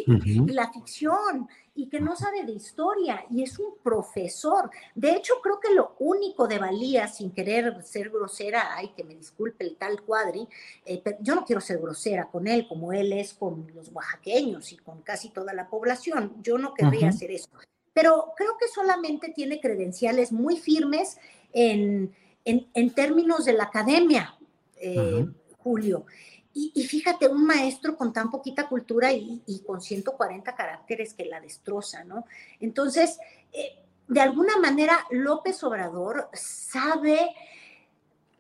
y 0.07 0.53
la 0.53 0.73
ficción 0.73 1.49
y 1.75 1.89
que 1.89 2.01
no 2.01 2.15
sabe 2.15 2.45
de 2.45 2.53
historia 2.53 3.25
y 3.31 3.43
es 3.43 3.59
un 3.59 3.75
profesor. 3.83 4.71
De 4.95 5.11
hecho, 5.11 5.35
creo 5.43 5.59
que 5.59 5.75
lo 5.75 5.97
único 5.99 6.47
de 6.47 6.59
valía, 6.59 7.09
sin 7.09 7.33
querer 7.33 7.83
ser 7.83 8.11
grosera, 8.11 8.77
ay, 8.77 8.93
que 8.97 9.03
me 9.03 9.17
disculpe 9.17 9.65
el 9.65 9.77
tal 9.77 10.03
cuadri, 10.03 10.47
eh, 10.87 11.01
pero 11.03 11.17
yo 11.21 11.35
no 11.35 11.45
quiero 11.45 11.61
ser 11.61 11.79
grosera 11.79 12.31
con 12.31 12.47
él 12.47 12.69
como 12.69 12.93
él 12.93 13.13
es 13.13 13.35
con 13.35 13.67
los 13.75 13.89
oaxaqueños 13.89 14.73
y 14.73 14.77
con 14.77 15.03
casi 15.03 15.31
toda 15.31 15.53
la 15.53 15.69
población. 15.69 16.37
Yo 16.43 16.59
no 16.59 16.75
querría 16.75 17.09
hacer 17.09 17.33
eso. 17.33 17.49
Pero 17.95 18.33
creo 18.37 18.59
que 18.59 18.69
solamente 18.69 19.31
tiene 19.31 19.61
credenciales 19.61 20.33
muy 20.33 20.59
firmes 20.59 21.17
en, 21.53 22.15
en, 22.45 22.91
términos 22.91 23.45
de 23.45 23.55
la 23.55 23.65
academia, 23.65 24.37
eh, 24.77 25.27
Julio. 25.59 26.05
Y, 26.57 26.85
fíjate, 26.85 27.27
un 27.27 27.45
maestro 27.45 27.97
con 27.97 28.13
tan 28.13 28.31
poquita 28.31 28.69
cultura 28.69 29.13
y, 29.13 29.43
con 29.67 29.81
140 29.81 30.55
caracteres 30.55 31.13
que 31.13 31.25
la 31.25 31.41
destroza, 31.41 32.05
¿no? 32.05 32.27
Entonces, 32.61 33.19
eh, 33.53 33.81
de 34.07 34.21
alguna 34.21 34.57
manera, 34.59 35.05
López 35.11 35.65
Obrador 35.65 36.29
sabe 36.33 37.35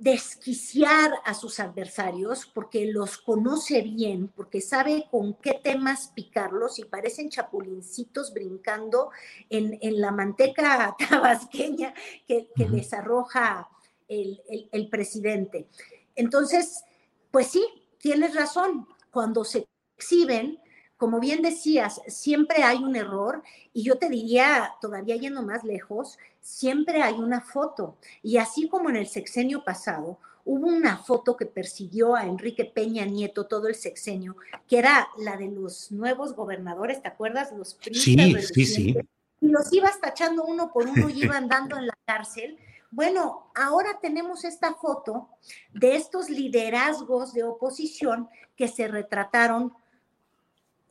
desquiciar 0.04 1.14
a 1.24 1.32
sus 1.32 1.58
adversarios 1.60 2.44
porque 2.44 2.84
los 2.84 3.16
conoce 3.16 3.80
bien, 3.80 4.28
porque 4.28 4.60
sabe 4.60 5.06
con 5.10 5.32
qué 5.32 5.54
temas 5.54 6.12
picarlos 6.14 6.78
y 6.78 6.84
parecen 6.84 7.30
chapulincitos 7.30 8.34
brincando 8.34 9.08
en, 9.48 9.78
la 9.98 10.12
manteca 10.12 10.94
tabasqueña 11.08 11.94
que, 12.28 12.50
les 12.54 12.92
arroja 12.92 13.66
el, 14.06 14.42
el 14.70 14.90
presidente. 14.90 15.68
Entonces, 16.14 16.84
pues 17.30 17.46
sí, 17.46 17.66
tienes 17.96 18.34
razón, 18.34 18.86
cuando 19.10 19.42
se 19.42 19.66
exhiben, 19.96 20.60
como 20.96 21.20
bien 21.20 21.42
decías, 21.42 22.00
siempre 22.06 22.62
hay 22.62 22.78
un 22.78 22.96
error 22.96 23.42
y 23.72 23.82
yo 23.82 23.98
te 23.98 24.08
diría, 24.08 24.74
todavía 24.80 25.16
yendo 25.16 25.42
más 25.42 25.64
lejos, 25.64 26.18
siempre 26.40 27.02
hay 27.02 27.14
una 27.14 27.40
foto. 27.40 27.96
Y 28.22 28.36
así 28.36 28.68
como 28.68 28.90
en 28.90 28.96
el 28.96 29.06
sexenio 29.06 29.64
pasado, 29.64 30.18
hubo 30.44 30.68
una 30.68 30.98
foto 30.98 31.36
que 31.36 31.46
persiguió 31.46 32.14
a 32.14 32.26
Enrique 32.26 32.64
Peña 32.64 33.04
Nieto 33.06 33.46
todo 33.46 33.68
el 33.68 33.74
sexenio, 33.74 34.36
que 34.68 34.78
era 34.78 35.08
la 35.18 35.36
de 35.36 35.48
los 35.48 35.90
nuevos 35.90 36.34
gobernadores, 36.34 37.02
¿te 37.02 37.08
acuerdas? 37.08 37.52
Los 37.52 37.76
Sí, 37.80 38.16
sí, 38.52 38.66
sí. 38.66 38.96
Y 39.40 39.48
los 39.48 39.72
ibas 39.72 40.00
tachando 40.00 40.44
uno 40.44 40.72
por 40.72 40.86
uno 40.86 41.08
y 41.08 41.24
iban 41.24 41.48
dando 41.48 41.76
en 41.76 41.86
la 41.86 41.98
cárcel. 42.04 42.58
Bueno, 42.90 43.50
ahora 43.54 43.98
tenemos 44.00 44.44
esta 44.44 44.74
foto 44.74 45.28
de 45.72 45.96
estos 45.96 46.30
liderazgos 46.30 47.32
de 47.32 47.42
oposición 47.42 48.28
que 48.56 48.68
se 48.68 48.86
retrataron 48.86 49.74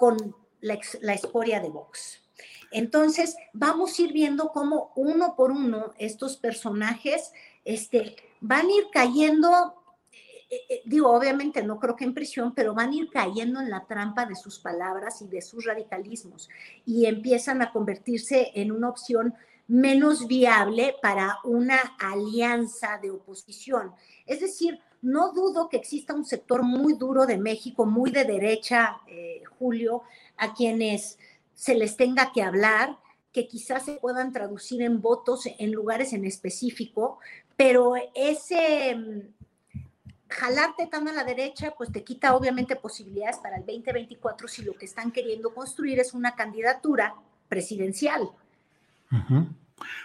con 0.03 0.36
la, 0.60 0.77
la 1.00 1.13
escoria 1.13 1.62
de 1.62 1.69
Vox. 1.69 2.22
Entonces, 2.72 3.38
vamos 3.53 3.98
a 3.98 4.01
ir 4.01 4.12
viendo 4.12 4.50
cómo 4.50 4.91
uno 4.98 5.38
por 5.38 5.50
uno 5.50 5.93
estos 5.98 6.36
personajes 6.36 7.31
este, 7.63 8.17
van 8.41 8.65
a 8.65 8.72
ir 8.74 8.83
cayendo, 8.91 9.81
eh, 10.50 10.60
eh, 10.69 10.81
digo, 10.83 11.10
obviamente 11.10 11.63
no 11.63 11.79
creo 11.79 11.95
que 11.95 12.03
en 12.03 12.13
prisión, 12.13 12.53
pero 12.53 12.74
van 12.74 12.89
a 12.89 12.95
ir 12.95 13.10
cayendo 13.12 13.62
en 13.62 13.69
la 13.69 13.86
trampa 13.86 14.25
de 14.25 14.36
sus 14.36 14.60
palabras 14.60 15.22
y 15.22 15.27
de 15.29 15.41
sus 15.41 15.63
radicalismos 15.63 16.50
y 16.86 17.05
empiezan 17.05 17.62
a 17.62 17.72
convertirse 17.72 18.51
en 18.55 18.74
una 18.74 18.89
opción 18.89 19.33
menos 19.69 20.27
viable 20.27 20.98
para 21.01 21.38
una 21.45 21.79
alianza 21.98 23.00
de 23.01 23.10
oposición. 23.10 23.93
Es 24.25 24.41
decir, 24.41 24.81
no 25.03 25.33
dudo 25.33 25.69
que 25.69 25.77
exista 25.77 26.13
un 26.13 26.25
sector 26.25 26.63
muy 26.63 26.93
duro 26.93 27.25
de 27.25 27.38
México, 27.38 27.86
muy 27.86 28.10
de 28.10 28.24
derecha, 28.24 28.98
eh, 29.07 29.43
Julio, 29.60 30.03
a 30.38 30.53
quienes 30.53 31.19
se 31.53 31.75
les 31.75 31.98
tenga 31.98 32.31
que 32.31 32.41
hablar, 32.41 32.98
que 33.33 33.48
quizás 33.48 33.83
se 33.83 33.95
puedan 33.95 34.31
traducir 34.31 34.81
en 34.81 35.01
votos 35.01 35.43
en 35.45 35.72
lugares 35.72 36.13
en 36.13 36.24
específico, 36.24 37.19
pero 37.57 37.95
ese 38.15 38.95
mm, 38.95 39.79
jalarte 40.29 40.88
tan 40.88 41.07
a 41.10 41.13
la 41.13 41.25
derecha, 41.25 41.74
pues 41.77 41.91
te 41.91 42.03
quita 42.03 42.33
obviamente 42.33 42.77
posibilidades 42.77 43.38
para 43.38 43.57
el 43.57 43.65
2024 43.65 44.48
si 44.48 44.63
lo 44.63 44.74
que 44.74 44.86
están 44.86 45.12
queriendo 45.12 45.53
construir 45.53 46.00
es 46.00 46.13
una 46.13 46.33
candidatura 46.33 47.13
presidencial. 47.50 48.29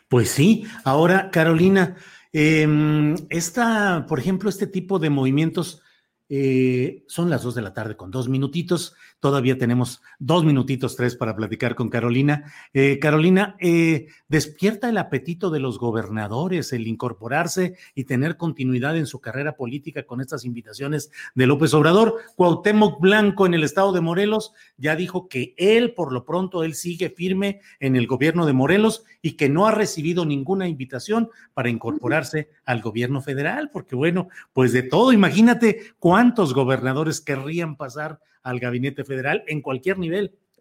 Pues 0.09 0.31
sí, 0.31 0.67
ahora 0.85 1.31
Carolina, 1.31 1.97
em, 2.33 3.15
esta, 3.31 4.07
por 4.09 4.19
ejemplo, 4.19 4.49
este 4.49 4.67
tipo 4.67 4.99
de 4.99 5.11
movimientos 5.11 5.83
eh, 6.29 7.05
son 7.07 7.31
las 7.31 7.43
dos 7.43 7.55
de 7.55 7.63
la 7.63 7.73
tarde 7.73 7.97
con 7.97 8.11
dos 8.11 8.29
minutitos. 8.29 8.95
Todavía 9.21 9.59
tenemos 9.59 10.03
dos 10.19 10.45
minutitos, 10.45 10.95
tres 10.95 11.17
para 11.17 11.35
platicar 11.35 11.75
con 11.75 11.89
Carolina. 11.89 12.53
Eh, 12.73 12.99
Carolina, 12.99 13.57
eh, 13.61 14.09
¿despierta 14.29 14.89
el 14.89 14.99
apetito 14.99 15.51
de 15.51 15.61
los 15.61 15.79
gobernadores 15.79 16.73
el 16.73 16.87
incorporarse 16.87 17.77
y 17.95 18.05
tener 18.05 18.37
continuidad 18.37 18.97
en 18.97 19.07
su 19.07 19.21
carrera 19.21 19.57
política 19.57 20.05
con 20.05 20.21
estas 20.21 20.45
invitaciones 20.45 21.11
de 21.35 21.47
López 21.47 21.73
Obrador? 21.75 22.17
Cuauhtémoc 22.37 23.01
Blanco 23.01 23.47
en 23.47 23.55
el 23.55 23.65
estado 23.65 23.93
de 23.93 24.01
Morelos 24.01 24.53
ya 24.77 24.97
dijo 24.97 25.29
que 25.29 25.55
él, 25.57 25.95
por 25.95 26.13
lo 26.13 26.25
pronto, 26.25 26.63
él 26.63 26.75
sigue 26.75 27.11
firme 27.11 27.61
en 27.81 27.97
el 27.97 28.07
gobierno 28.07 28.47
de 28.47 28.53
Morelos 28.53 29.05
y 29.23 29.33
que 29.33 29.49
no 29.49 29.67
ha 29.67 29.73
recibido 29.73 30.25
ninguna 30.25 30.69
invitación 30.69 31.31
para 31.55 31.71
incorporarse 31.71 32.51
al 32.65 32.83
gobierno 32.83 33.21
federal, 33.21 33.71
porque 33.73 33.97
bueno, 33.97 34.29
pues 34.53 34.73
de 34.73 34.83
todo, 34.83 35.13
imagínate 35.13 35.95
cuántos 36.19 36.53
gobernadores 36.53 37.21
querrían 37.21 37.77
pasar 37.77 38.19
al 38.43 38.59
gabinete 38.59 39.05
federal 39.05 39.45
en 39.47 39.63
cualquier 39.63 39.99
nivel, 39.99 40.37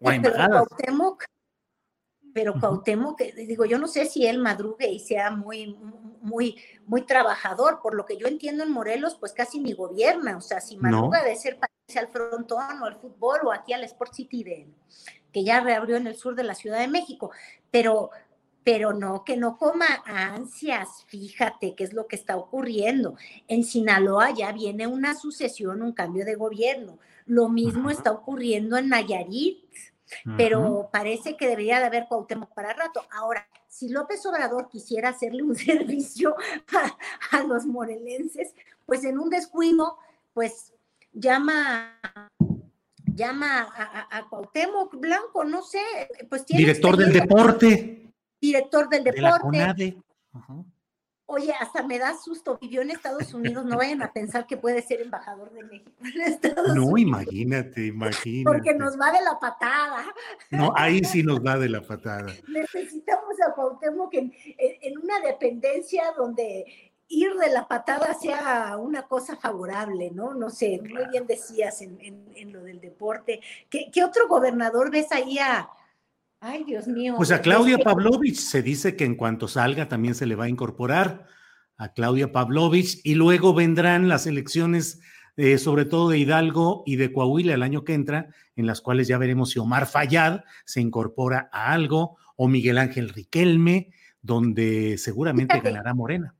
pero 2.32 2.54
Cuauhtémoc, 2.60 3.20
digo, 3.34 3.64
yo 3.64 3.78
no 3.78 3.88
sé 3.88 4.06
si 4.06 4.24
él 4.24 4.38
madrugue 4.38 4.86
y 4.88 5.00
sea 5.00 5.32
muy, 5.32 5.76
muy, 6.20 6.56
muy 6.86 7.02
trabajador, 7.02 7.80
por 7.82 7.96
lo 7.96 8.06
que 8.06 8.16
yo 8.16 8.28
entiendo 8.28 8.62
en 8.62 8.70
Morelos, 8.70 9.16
pues 9.18 9.32
casi 9.32 9.58
ni 9.58 9.72
gobierna, 9.72 10.36
o 10.36 10.40
sea, 10.40 10.60
si 10.60 10.76
madruga 10.76 11.24
de 11.24 11.34
ser 11.34 11.58
al 11.96 12.06
frontón 12.06 12.80
o 12.80 12.84
al 12.84 12.94
fútbol 12.94 13.40
o 13.46 13.52
aquí 13.52 13.72
al 13.72 13.82
Sport 13.82 14.12
City 14.12 14.44
de, 14.44 14.68
que 15.32 15.42
ya 15.42 15.58
reabrió 15.58 15.96
en 15.96 16.06
el 16.06 16.14
sur 16.14 16.36
de 16.36 16.44
la 16.44 16.54
Ciudad 16.54 16.78
de 16.78 16.86
México, 16.86 17.32
pero, 17.72 18.10
pero 18.64 18.92
no, 18.92 19.24
que 19.24 19.36
no 19.36 19.56
coma 19.56 19.86
ansias, 20.04 21.04
fíjate 21.06 21.74
qué 21.74 21.84
es 21.84 21.92
lo 21.92 22.06
que 22.06 22.16
está 22.16 22.36
ocurriendo. 22.36 23.16
En 23.46 23.64
Sinaloa 23.64 24.32
ya 24.32 24.52
viene 24.52 24.86
una 24.86 25.14
sucesión, 25.14 25.82
un 25.82 25.92
cambio 25.92 26.24
de 26.24 26.34
gobierno. 26.34 26.98
Lo 27.26 27.48
mismo 27.48 27.90
está 27.90 28.10
ocurriendo 28.10 28.76
en 28.76 28.88
Nayarit 28.88 29.64
pero 30.36 30.88
parece 30.92 31.36
que 31.36 31.48
debería 31.48 31.80
de 31.80 31.86
haber 31.86 32.06
Cuauhtémoc 32.08 32.52
para 32.54 32.72
rato. 32.72 33.04
Ahora, 33.10 33.46
si 33.68 33.88
López 33.88 34.24
Obrador 34.26 34.68
quisiera 34.68 35.10
hacerle 35.10 35.42
un 35.42 35.56
servicio 35.56 36.34
a, 37.32 37.42
los 37.42 37.66
morelenses, 37.66 38.54
pues 38.86 39.04
en 39.04 39.18
un 39.18 39.30
descuido, 39.30 39.96
pues 40.32 40.72
llama 41.12 42.00
llama 43.14 43.62
a, 43.62 44.16
a, 44.16 44.28
Cuauhtémoc 44.28 44.94
Blanco, 44.94 45.44
no 45.44 45.62
sé, 45.62 45.82
pues 46.28 46.44
tiene 46.44 46.60
director 46.60 46.96
del 46.96 47.12
deporte, 47.12 48.12
director 48.40 48.88
del 48.88 49.04
deporte. 49.04 49.96
Oye, 51.30 51.52
hasta 51.60 51.82
me 51.82 51.98
da 51.98 52.16
susto, 52.16 52.56
vivió 52.58 52.80
en 52.80 52.90
Estados 52.90 53.34
Unidos, 53.34 53.66
no 53.66 53.76
vayan 53.76 54.00
a 54.00 54.14
pensar 54.14 54.46
que 54.46 54.56
puede 54.56 54.80
ser 54.80 55.02
embajador 55.02 55.52
de 55.52 55.62
México 55.62 55.92
en 56.00 56.20
Estados 56.32 56.74
no, 56.74 56.96
imagínate, 56.96 57.84
imagínate. 57.84 58.44
Porque 58.44 58.72
nos 58.72 58.98
va 58.98 59.12
de 59.12 59.20
la 59.20 59.38
patada. 59.38 60.06
No, 60.50 60.72
ahí 60.74 61.04
sí 61.04 61.22
nos 61.22 61.44
va 61.44 61.58
de 61.58 61.68
la 61.68 61.82
patada. 61.82 62.32
Necesitamos 62.48 63.34
a 63.46 63.52
Cuauhtémoc 63.52 64.14
en, 64.14 64.32
en 64.56 64.98
una 64.98 65.20
dependencia 65.20 66.04
donde 66.16 66.64
ir 67.08 67.34
de 67.34 67.50
la 67.50 67.66
patada 67.68 68.14
sea 68.14 68.78
una 68.78 69.02
cosa 69.02 69.36
favorable, 69.36 70.10
¿no? 70.10 70.32
No 70.32 70.48
sé, 70.50 70.80
muy 70.80 71.06
bien 71.10 71.26
decías 71.26 71.82
en, 71.82 71.98
en, 72.34 72.52
lo 72.52 72.62
del 72.62 72.80
deporte. 72.80 73.40
¿Qué, 73.68 73.90
¿Qué, 73.92 74.04
otro 74.04 74.28
gobernador 74.28 74.90
ves 74.90 75.10
ahí 75.12 75.38
a, 75.38 75.68
Ay, 76.40 76.64
Dios 76.64 76.86
mío. 76.86 77.14
Pues 77.16 77.32
a 77.32 77.40
Claudia 77.40 77.78
Pavlovich 77.78 78.36
se 78.36 78.62
dice 78.62 78.94
que 78.94 79.04
en 79.04 79.16
cuanto 79.16 79.48
salga 79.48 79.88
también 79.88 80.14
se 80.14 80.26
le 80.26 80.36
va 80.36 80.44
a 80.44 80.48
incorporar 80.48 81.26
a 81.76 81.92
Claudia 81.92 82.32
Pavlovich 82.32 83.00
y 83.04 83.14
luego 83.14 83.54
vendrán 83.54 84.08
las 84.08 84.26
elecciones, 84.26 85.00
eh, 85.36 85.58
sobre 85.58 85.84
todo 85.84 86.10
de 86.10 86.18
Hidalgo 86.18 86.84
y 86.86 86.96
de 86.96 87.12
Coahuila 87.12 87.54
el 87.54 87.62
año 87.62 87.84
que 87.84 87.94
entra, 87.94 88.28
en 88.54 88.66
las 88.66 88.80
cuales 88.80 89.08
ya 89.08 89.18
veremos 89.18 89.50
si 89.50 89.58
Omar 89.58 89.86
Fayad 89.86 90.44
se 90.64 90.80
incorpora 90.80 91.48
a 91.52 91.72
algo 91.72 92.16
o 92.36 92.46
Miguel 92.46 92.78
Ángel 92.78 93.08
Riquelme, 93.08 93.90
donde 94.22 94.96
seguramente 94.98 95.60
ganará 95.60 95.94
Morena. 95.94 96.34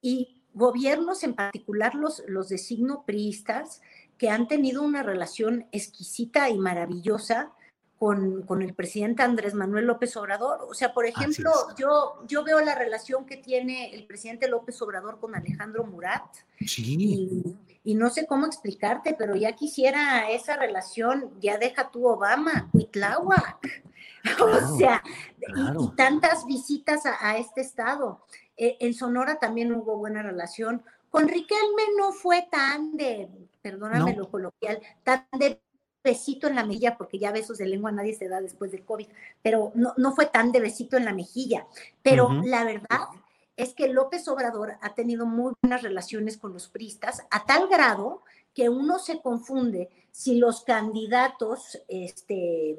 Y 0.00 0.42
gobiernos, 0.52 1.24
en 1.24 1.34
particular 1.34 1.96
los, 1.96 2.22
los 2.28 2.48
de 2.48 2.58
signo 2.58 3.04
priistas, 3.04 3.80
que 4.16 4.30
han 4.30 4.46
tenido 4.46 4.82
una 4.82 5.02
relación 5.02 5.66
exquisita 5.72 6.50
y 6.50 6.58
maravillosa 6.58 7.52
con, 7.98 8.62
el 8.62 8.74
presidente 8.74 9.22
Andrés 9.22 9.54
Manuel 9.54 9.86
López 9.86 10.16
Obrador. 10.16 10.66
O 10.68 10.74
sea, 10.74 10.92
por 10.92 11.06
ejemplo, 11.06 11.50
yo, 11.78 12.22
yo 12.26 12.44
veo 12.44 12.60
la 12.60 12.74
relación 12.74 13.24
que 13.24 13.36
tiene 13.36 13.94
el 13.94 14.06
presidente 14.06 14.48
López 14.48 14.80
Obrador 14.82 15.20
con 15.20 15.34
Alejandro 15.34 15.84
Murat. 15.84 16.24
Sí. 16.66 17.56
Y, 17.84 17.94
no 17.94 18.10
sé 18.10 18.26
cómo 18.26 18.46
explicarte, 18.46 19.14
pero 19.18 19.36
ya 19.36 19.52
quisiera 19.52 20.30
esa 20.30 20.56
relación, 20.56 21.30
ya 21.40 21.58
deja 21.58 21.90
tú 21.90 22.06
Obama, 22.06 22.68
Huitláhuac. 22.72 23.84
o 24.40 24.76
sea, 24.78 25.02
y, 25.38 25.96
tantas 25.96 26.46
visitas 26.46 27.02
a, 27.06 27.38
este 27.38 27.60
estado. 27.60 28.24
Eh, 28.56 28.76
en 28.80 28.94
Sonora 28.94 29.38
también 29.38 29.72
hubo 29.72 29.96
buena 29.96 30.22
relación. 30.22 30.82
Con 31.10 31.28
Riquelme 31.28 31.82
no 31.96 32.12
fue 32.12 32.46
tan 32.50 32.96
de, 32.96 33.28
perdóname 33.62 34.14
lo 34.16 34.28
coloquial, 34.30 34.80
tan 35.04 35.26
de 35.38 35.60
besito 36.04 36.46
en 36.46 36.54
la 36.54 36.64
mejilla, 36.64 36.96
porque 36.96 37.18
ya 37.18 37.32
besos 37.32 37.58
de 37.58 37.66
lengua 37.66 37.90
nadie 37.90 38.14
se 38.14 38.28
da 38.28 38.40
después 38.40 38.70
del 38.70 38.84
COVID, 38.84 39.08
pero 39.42 39.72
no, 39.74 39.94
no 39.96 40.14
fue 40.14 40.26
tan 40.26 40.52
de 40.52 40.60
besito 40.60 40.96
en 40.96 41.06
la 41.06 41.14
mejilla. 41.14 41.66
Pero 42.02 42.30
la 42.44 42.64
verdad 42.64 43.08
es 43.56 43.72
que 43.72 43.88
López 43.88 44.28
Obrador 44.28 44.74
ha 44.80 44.94
tenido 44.94 45.26
muy 45.26 45.54
buenas 45.62 45.82
relaciones 45.82 46.36
con 46.36 46.52
los 46.52 46.68
pristas, 46.68 47.22
a 47.30 47.44
tal 47.46 47.68
grado 47.68 48.22
que 48.52 48.68
uno 48.68 48.98
se 48.98 49.20
confunde 49.20 49.88
si 50.10 50.36
los 50.36 50.62
candidatos 50.62 51.80
este, 51.88 52.78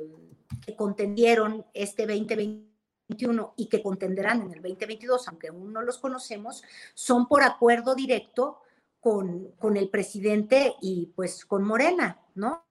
que 0.66 0.76
contendieron 0.76 1.66
este 1.74 2.06
2021 2.06 3.54
y 3.58 3.68
que 3.68 3.82
contenderán 3.82 4.42
en 4.44 4.54
el 4.54 4.62
2022, 4.62 5.28
aunque 5.28 5.48
aún 5.50 5.74
no 5.74 5.82
los 5.82 5.98
conocemos, 5.98 6.64
son 6.94 7.28
por 7.28 7.44
acuerdo 7.44 7.96
directo 7.96 8.62
con, 9.00 9.52
con 9.60 9.78
el 9.78 9.90
presidente 9.90 10.76
y 10.82 11.08
pues 11.16 11.46
con 11.46 11.64
Morena, 11.64 12.20
¿no? 12.36 12.65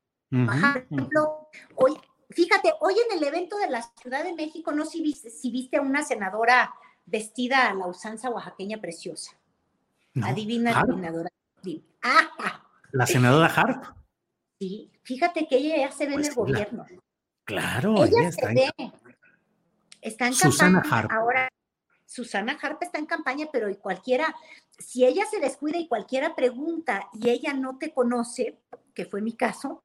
Por 0.47 0.57
ejemplo, 0.57 1.49
hoy, 1.77 1.97
fíjate, 2.31 2.73
hoy 2.81 2.95
en 2.95 3.19
el 3.19 3.25
evento 3.25 3.57
de 3.59 3.71
la 3.71 3.83
Ciudad 4.01 4.25
de 4.25 4.35
México, 4.35 4.73
no 4.73 4.85
si 4.85 5.03
viste, 5.03 5.31
si 5.31 5.51
viste 5.51 5.77
a 5.77 5.83
una 5.83 6.03
senadora 6.03 6.75
vestida 7.07 7.69
a 7.69 7.75
la 7.75 7.87
usanza 7.87 8.31
oaxaqueña 8.31 8.81
preciosa. 8.81 9.37
Adivina, 10.23 10.79
adivinadora. 10.79 11.31
La 12.93 13.07
senadora 13.07 13.47
Harp. 13.47 13.85
Sí, 14.61 14.91
fíjate 15.03 15.49
que 15.49 15.57
ella 15.57 15.77
ya 15.79 15.93
se 15.93 16.07
ve 16.07 16.13
en 16.13 16.21
pues 16.21 16.29
el 16.29 16.35
gobierno. 16.35 16.87
Claro, 17.45 18.05
ella, 18.05 18.29
está, 18.29 18.53
en... 18.53 18.93
está 20.01 20.27
en 20.29 20.35
Susana 20.35 20.83
Harp. 20.89 21.11
Ahora, 21.11 21.49
Susana 22.07 22.57
Harp 22.61 22.83
está 22.83 22.99
en 22.99 23.07
campaña, 23.07 23.49
pero 23.53 23.69
cualquiera, 23.81 24.35
si 24.79 25.05
ella 25.05 25.27
se 25.27 25.41
descuida 25.41 25.79
y 25.79 25.89
cualquiera 25.89 26.35
pregunta 26.37 27.09
y 27.13 27.31
ella 27.31 27.53
no 27.53 27.79
te 27.79 27.93
conoce, 27.93 28.61
que 28.95 29.05
fue 29.05 29.21
mi 29.21 29.33
caso, 29.33 29.83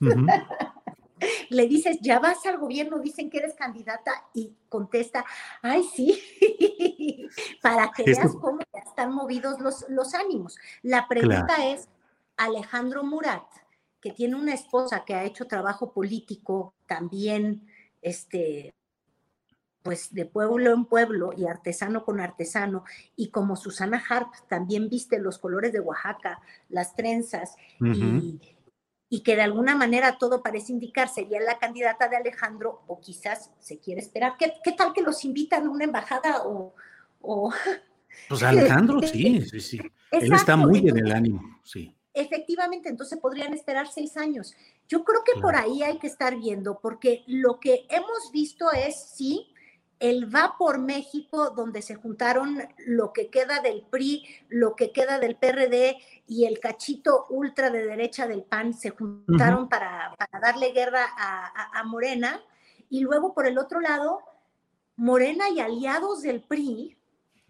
Le 1.50 1.68
dices, 1.68 1.98
ya 2.00 2.18
vas 2.18 2.44
al 2.46 2.58
gobierno, 2.58 2.98
dicen 2.98 3.30
que 3.30 3.38
eres 3.38 3.54
candidata 3.54 4.10
y 4.34 4.52
contesta, 4.68 5.24
ay, 5.62 5.84
sí, 5.84 6.20
para 7.62 7.92
que 7.92 8.02
veas 8.02 8.34
cómo 8.40 8.58
están 8.72 9.12
movidos 9.12 9.60
los, 9.60 9.86
los 9.88 10.14
ánimos. 10.14 10.58
La 10.82 11.06
pregunta 11.06 11.64
es, 11.64 11.88
Alejandro 12.36 13.04
Murat, 13.04 13.44
que 14.00 14.10
tiene 14.10 14.34
una 14.34 14.52
esposa 14.52 15.04
que 15.04 15.14
ha 15.14 15.24
hecho 15.24 15.46
trabajo 15.46 15.92
político 15.92 16.74
también, 16.86 17.68
este, 18.00 18.74
pues 19.82 20.12
de 20.12 20.26
pueblo 20.26 20.72
en 20.72 20.84
pueblo 20.86 21.32
y 21.36 21.46
artesano 21.46 22.04
con 22.04 22.20
artesano, 22.20 22.84
y 23.16 23.30
como 23.30 23.56
Susana 23.56 24.02
Harp 24.08 24.32
también 24.48 24.88
viste 24.88 25.18
los 25.18 25.38
colores 25.38 25.72
de 25.72 25.80
Oaxaca, 25.80 26.40
las 26.68 26.94
trenzas, 26.94 27.56
y 27.80 28.40
y 29.12 29.20
que 29.20 29.36
de 29.36 29.42
alguna 29.42 29.76
manera 29.76 30.16
todo 30.16 30.42
parece 30.42 30.72
indicar 30.72 31.06
sería 31.06 31.38
la 31.38 31.58
candidata 31.58 32.08
de 32.08 32.16
Alejandro 32.16 32.80
o 32.86 32.98
quizás 32.98 33.50
se 33.58 33.78
quiere 33.78 34.00
esperar. 34.00 34.36
¿Qué, 34.38 34.72
tal 34.72 34.94
que 34.94 35.02
los 35.02 35.22
invitan 35.26 35.66
a 35.66 35.70
una 35.70 35.84
embajada 35.84 36.44
o... 36.46 36.72
pues 38.30 38.42
Alejandro, 38.42 39.02
sí, 39.02 39.42
sí, 39.42 39.60
sí. 39.60 39.78
Él 40.10 40.32
está 40.32 40.56
muy 40.56 40.88
en 40.88 40.96
el 40.96 41.12
ánimo, 41.12 41.42
sí. 41.62 41.94
Efectivamente, 42.14 42.88
entonces 42.88 43.18
podrían 43.18 43.52
esperar 43.52 43.86
seis 43.86 44.16
años. 44.16 44.54
Yo 44.88 45.04
creo 45.04 45.20
que 45.24 45.38
por 45.42 45.56
ahí 45.56 45.82
hay 45.82 45.98
que 45.98 46.06
estar 46.06 46.34
viendo, 46.38 46.80
porque 46.80 47.22
lo 47.26 47.60
que 47.60 47.86
hemos 47.90 48.32
visto 48.32 48.72
es, 48.72 48.96
sí, 49.14 49.51
el 50.02 50.34
Va 50.34 50.56
por 50.58 50.80
México, 50.80 51.50
donde 51.50 51.80
se 51.80 51.94
juntaron 51.94 52.60
lo 52.86 53.12
que 53.12 53.30
queda 53.30 53.60
del 53.60 53.82
PRI, 53.88 54.24
lo 54.48 54.74
que 54.74 54.90
queda 54.90 55.20
del 55.20 55.36
PRD 55.36 55.96
y 56.26 56.46
el 56.46 56.58
cachito 56.58 57.26
ultra 57.30 57.70
de 57.70 57.86
derecha 57.86 58.26
del 58.26 58.42
PAN, 58.42 58.74
se 58.74 58.90
juntaron 58.90 59.68
para, 59.68 60.12
darle 60.42 60.72
guerra 60.72 61.06
a, 61.16 61.84
Morena. 61.84 62.42
Y 62.90 63.00
luego, 63.00 63.32
por 63.32 63.46
el 63.46 63.58
otro 63.58 63.80
lado, 63.80 64.18
Morena 64.96 65.48
y 65.50 65.60
aliados 65.60 66.22
del 66.22 66.42
PRI, 66.42 66.96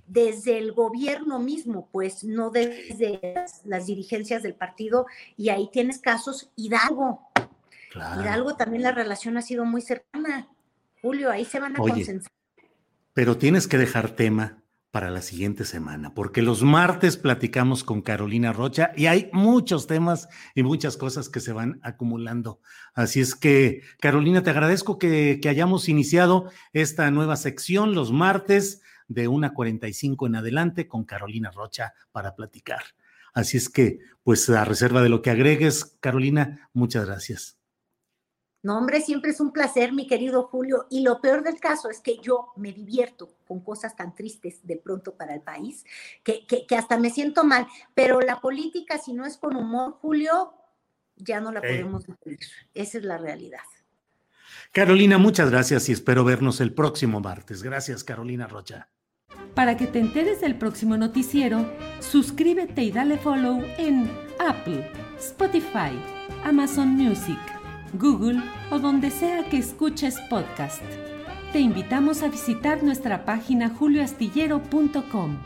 desde 0.07 0.59
el 0.59 0.73
gobierno 0.73 1.39
mismo, 1.39 1.89
pues 1.91 2.23
no 2.23 2.51
desde 2.51 3.19
las, 3.65 3.87
dirigencias 3.87 4.43
del 4.43 4.55
partido, 4.55 5.07
y 5.39 5.49
ahí 5.49 5.71
tienes 5.73 6.01
casos 6.01 6.51
Hidalgo. 6.57 7.31
Hidalgo 7.95 8.57
también 8.57 8.83
la 8.83 8.93
relación 8.93 9.39
ha 9.39 9.43
sido 9.43 9.65
muy 9.65 9.81
cercana. 9.81 10.49
Julio, 11.01 11.31
ahí 11.31 11.47
se 11.47 11.59
van 11.59 11.77
a 11.77 11.79
concentrar 11.79 12.42
pero 13.15 13.37
tienes 13.37 13.69
que 13.69 13.79
dejar 13.79 14.11
tema 14.11 14.63
para 14.93 15.11
la 15.11 15.23
siguiente 15.23 15.65
semana, 15.65 16.13
porque 16.13 16.43
los 16.43 16.63
martes 16.63 17.17
platicamos 17.17 17.83
con 17.83 18.03
Carolina 18.03 18.53
Rocha 18.53 18.93
y 18.95 19.07
hay 19.07 19.31
muchos 19.33 19.87
temas 19.87 20.29
y 20.55 20.63
muchas 20.63 20.99
cosas 20.99 21.31
que 21.31 21.41
se 21.41 21.55
van 21.55 21.81
acumulando. 21.83 22.61
Así 22.93 23.21
es 23.21 23.35
que, 23.35 23.81
Carolina, 24.01 24.43
te 24.43 24.51
agradezco 24.51 24.99
que, 24.99 25.41
hayamos 25.49 25.89
iniciado 25.89 26.51
esta 26.75 27.11
nueva 27.11 27.37
sección 27.37 27.95
los 27.95 28.13
martes 28.13 28.83
de 29.09 29.31
1.45 29.31 30.27
en 30.27 30.37
adelante 30.37 30.87
con 30.89 31.05
Carolina 31.05 31.51
Rocha 31.51 31.95
para 32.13 32.35
platicar. 32.35 32.83
Así 33.33 33.57
es 33.57 33.71
que, 33.71 34.01
pues 34.25 34.51
a 34.51 34.67
reserva 34.67 35.03
de 35.03 35.09
lo 35.09 35.23
que 35.23 35.31
agregues, 35.31 35.97
Carolina, 36.01 36.69
muchas 36.75 37.07
gracias. 37.07 37.62
No, 38.63 38.79
hombre, 38.79 39.01
siempre 39.01 39.33
es 39.33 39.41
un 39.41 39.53
placer, 39.53 39.93
mi 39.93 40.07
querido 40.07 40.45
Julio. 40.45 40.87
Y 40.89 41.03
lo 41.03 41.21
peor 41.21 41.43
del 41.43 41.59
caso 41.59 41.91
es 41.91 42.01
que 42.01 42.19
yo 42.19 42.53
me 42.57 42.73
divierto 42.73 43.35
con 43.47 43.61
cosas 43.61 43.97
tan 43.97 44.15
tristes 44.15 44.61
de 44.63 44.77
pronto 44.77 45.17
para 45.17 45.35
el 45.35 45.41
país, 45.41 45.85
que, 46.23 46.47
que, 46.47 46.77
hasta 46.77 46.97
me 46.97 47.11
siento 47.11 47.43
mal. 47.43 47.67
Pero 47.95 48.21
la 48.21 48.41
política, 48.41 48.99
si 48.99 49.15
no 49.15 49.27
es 49.27 49.37
con 49.37 49.57
humor, 49.57 49.99
Julio, 50.01 50.55
ya 51.17 51.41
no 51.41 51.51
la 51.51 51.61
podemos 51.61 52.07
vivir. 52.07 52.39
Esa 52.73 52.99
es 52.99 53.05
la 53.05 53.19
realidad. 53.19 53.59
Carolina, 54.71 55.19
muchas 55.19 55.51
gracias 55.51 55.89
y 55.89 55.93
espero 55.93 56.25
vernos 56.25 56.61
el 56.61 56.73
próximo 56.73 57.21
martes. 57.21 57.65
Gracias, 57.65 58.05
Carolina 58.05 58.47
Rocha. 58.47 58.89
Para 59.57 59.77
que 59.77 59.87
te 59.87 59.99
enteres 59.99 60.41
del 60.41 60.57
próximo 60.57 60.97
noticiero, 60.97 61.71
suscríbete 62.01 62.83
y 62.83 62.93
dale 62.93 63.19
follow 63.19 63.63
en 63.77 64.11
Apple, 64.39 64.91
Spotify, 65.19 65.93
Amazon 66.45 66.89
Music 66.91 67.52
Google 67.93 68.43
o 68.71 68.79
donde 68.79 69.11
sea 69.11 69.45
que 69.51 69.59
escuches 69.59 70.19
podcast. 70.31 70.83
Te 71.53 71.61
invitamos 71.61 72.23
a 72.23 72.29
visitar 72.29 72.83
nuestra 72.83 73.25
página 73.25 73.71
julioastillero.com. 73.71 75.39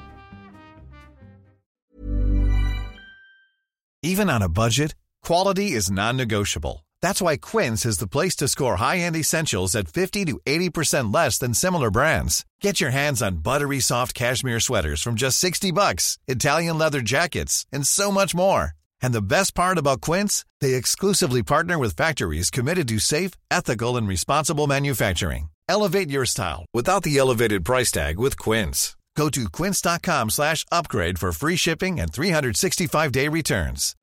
Even 4.03 4.31
on 4.31 4.43
a 4.43 4.49
budget, 4.49 4.95
quality 5.23 5.73
is 5.73 5.91
non-negotiable. 5.91 6.85
That's 7.03 7.21
why 7.21 7.37
Quince 7.37 7.85
is 7.85 7.99
the 7.99 8.07
place 8.07 8.37
to 8.37 8.49
score 8.49 8.77
high-end 8.77 9.17
essentials 9.17 9.75
at 9.75 9.89
50 9.89 10.25
to 10.27 10.41
80% 10.47 11.13
less 11.13 11.39
than 11.39 11.55
similar 11.55 11.91
brands. 11.91 12.45
Get 12.61 12.81
your 12.81 12.91
hands 12.91 13.21
on 13.23 13.39
buttery 13.43 13.81
soft 13.81 14.15
cashmere 14.15 14.61
sweaters 14.61 15.03
from 15.03 15.17
just 15.17 15.39
60 15.39 15.73
bucks, 15.73 16.19
Italian 16.29 16.79
leather 16.79 17.01
jackets, 17.01 17.67
and 17.73 17.87
so 17.87 18.13
much 18.13 18.35
more. 18.35 18.75
And 19.03 19.13
the 19.13 19.23
best 19.23 19.55
part 19.55 19.79
about 19.79 20.01
Quince, 20.01 20.45
they 20.61 20.75
exclusively 20.75 21.43
partner 21.43 21.79
with 21.79 21.97
factories 21.97 22.51
committed 22.51 22.89
to 22.89 22.99
safe, 22.99 23.33
ethical 23.51 23.97
and 23.97 24.09
responsible 24.09 24.67
manufacturing. 24.67 25.51
Elevate 25.69 26.11
your 26.11 26.25
style 26.25 26.65
without 26.73 27.03
the 27.03 27.19
elevated 27.19 27.65
price 27.65 27.91
tag 27.91 28.19
with 28.19 28.39
Quince. 28.39 28.97
Go 29.17 29.29
to 29.31 29.45
quince.com/upgrade 29.51 31.19
for 31.19 31.33
free 31.33 31.57
shipping 31.57 32.01
and 32.01 32.11
365-day 32.11 33.29
returns. 33.29 33.95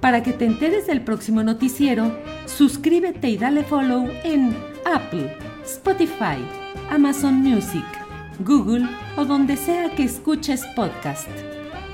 Para 0.00 0.22
que 0.22 0.32
te 0.32 0.44
enteres 0.44 0.86
del 0.86 1.04
próximo 1.04 1.42
noticiero, 1.42 2.12
suscríbete 2.46 3.28
y 3.28 3.36
dale 3.36 3.64
follow 3.64 4.08
en 4.24 4.56
Apple, 4.84 5.36
Spotify, 5.64 6.38
Amazon 6.90 7.34
Music, 7.42 7.84
Google 8.40 8.88
o 9.16 9.24
donde 9.24 9.56
sea 9.56 9.90
que 9.96 10.04
escuches 10.04 10.64
podcast. 10.74 11.55